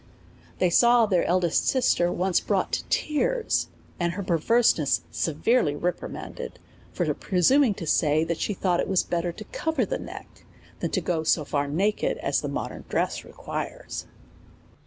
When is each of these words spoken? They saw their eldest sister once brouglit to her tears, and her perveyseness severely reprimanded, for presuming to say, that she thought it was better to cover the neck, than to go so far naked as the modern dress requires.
They 0.57 0.71
saw 0.71 1.05
their 1.05 1.23
eldest 1.25 1.67
sister 1.67 2.11
once 2.11 2.39
brouglit 2.39 2.71
to 2.71 2.79
her 2.79 2.89
tears, 2.89 3.67
and 3.99 4.13
her 4.13 4.23
perveyseness 4.23 5.01
severely 5.11 5.75
reprimanded, 5.75 6.57
for 6.91 7.13
presuming 7.13 7.75
to 7.75 7.85
say, 7.85 8.23
that 8.23 8.39
she 8.39 8.55
thought 8.55 8.79
it 8.79 8.87
was 8.89 9.03
better 9.03 9.31
to 9.33 9.43
cover 9.51 9.85
the 9.85 9.99
neck, 9.99 10.43
than 10.79 10.89
to 10.89 11.01
go 11.01 11.21
so 11.23 11.45
far 11.45 11.67
naked 11.67 12.17
as 12.17 12.41
the 12.41 12.49
modern 12.49 12.83
dress 12.89 13.23
requires. 13.23 14.07